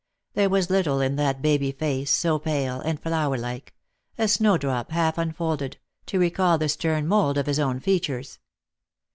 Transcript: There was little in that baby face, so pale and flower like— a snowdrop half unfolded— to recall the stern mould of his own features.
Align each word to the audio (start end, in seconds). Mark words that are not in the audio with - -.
There 0.33 0.49
was 0.49 0.71
little 0.71 0.99
in 0.99 1.15
that 1.17 1.43
baby 1.43 1.71
face, 1.71 2.09
so 2.09 2.39
pale 2.39 2.79
and 2.81 2.99
flower 2.99 3.37
like— 3.37 3.75
a 4.17 4.27
snowdrop 4.27 4.89
half 4.89 5.19
unfolded— 5.19 5.77
to 6.07 6.17
recall 6.17 6.57
the 6.57 6.69
stern 6.69 7.05
mould 7.05 7.37
of 7.37 7.45
his 7.45 7.59
own 7.59 7.79
features. 7.79 8.39